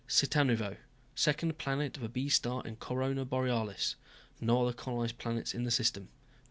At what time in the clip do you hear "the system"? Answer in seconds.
5.63-6.09